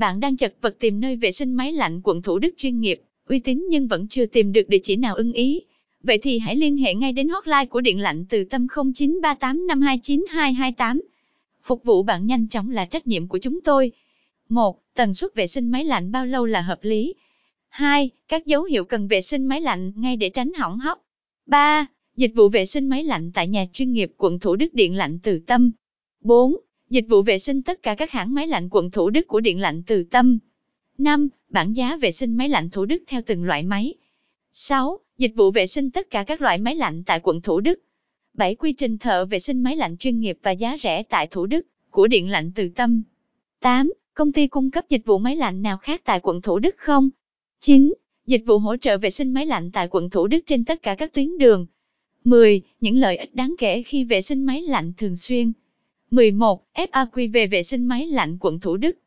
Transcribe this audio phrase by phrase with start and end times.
[0.00, 3.00] Bạn đang chật vật tìm nơi vệ sinh máy lạnh quận Thủ Đức chuyên nghiệp,
[3.28, 5.60] uy tín nhưng vẫn chưa tìm được địa chỉ nào ưng ý.
[6.02, 11.00] Vậy thì hãy liên hệ ngay đến hotline của Điện lạnh Từ Tâm 0938529228.
[11.62, 13.92] Phục vụ bạn nhanh chóng là trách nhiệm của chúng tôi.
[14.48, 14.82] 1.
[14.94, 17.14] Tần suất vệ sinh máy lạnh bao lâu là hợp lý?
[17.68, 18.10] 2.
[18.28, 21.04] Các dấu hiệu cần vệ sinh máy lạnh ngay để tránh hỏng hóc.
[21.46, 21.86] 3.
[22.16, 25.18] Dịch vụ vệ sinh máy lạnh tại nhà chuyên nghiệp quận Thủ Đức Điện lạnh
[25.22, 25.70] Từ Tâm.
[26.20, 26.56] 4.
[26.90, 29.60] Dịch vụ vệ sinh tất cả các hãng máy lạnh quận Thủ Đức của Điện
[29.60, 30.38] lạnh Từ Tâm.
[30.98, 31.28] 5.
[31.48, 33.94] Bảng giá vệ sinh máy lạnh Thủ Đức theo từng loại máy.
[34.52, 34.98] 6.
[35.18, 37.80] Dịch vụ vệ sinh tất cả các loại máy lạnh tại quận Thủ Đức.
[38.34, 38.54] 7.
[38.54, 41.66] Quy trình thợ vệ sinh máy lạnh chuyên nghiệp và giá rẻ tại Thủ Đức
[41.90, 43.02] của Điện lạnh Từ Tâm.
[43.60, 43.92] 8.
[44.14, 47.10] Công ty cung cấp dịch vụ máy lạnh nào khác tại quận Thủ Đức không?
[47.60, 47.92] 9.
[48.26, 50.94] Dịch vụ hỗ trợ vệ sinh máy lạnh tại quận Thủ Đức trên tất cả
[50.94, 51.66] các tuyến đường.
[52.24, 52.62] 10.
[52.80, 55.52] Những lợi ích đáng kể khi vệ sinh máy lạnh thường xuyên.
[56.10, 56.64] 11.
[56.74, 58.98] FAQ về vệ sinh máy lạnh quận Thủ Đức.